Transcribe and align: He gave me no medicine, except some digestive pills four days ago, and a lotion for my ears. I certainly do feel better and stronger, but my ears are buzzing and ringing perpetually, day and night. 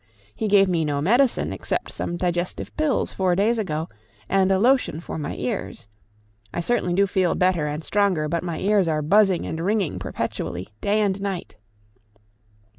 He 0.33 0.47
gave 0.47 0.67
me 0.67 0.83
no 0.83 0.99
medicine, 0.99 1.53
except 1.53 1.91
some 1.91 2.17
digestive 2.17 2.75
pills 2.75 3.13
four 3.13 3.35
days 3.35 3.59
ago, 3.59 3.87
and 4.27 4.51
a 4.51 4.57
lotion 4.57 4.99
for 4.99 5.19
my 5.19 5.35
ears. 5.35 5.85
I 6.51 6.59
certainly 6.59 6.95
do 6.95 7.05
feel 7.05 7.35
better 7.35 7.67
and 7.67 7.83
stronger, 7.83 8.27
but 8.27 8.41
my 8.41 8.57
ears 8.57 8.87
are 8.87 9.03
buzzing 9.03 9.45
and 9.45 9.63
ringing 9.63 9.99
perpetually, 9.99 10.69
day 10.81 11.01
and 11.01 11.21
night. 11.21 11.55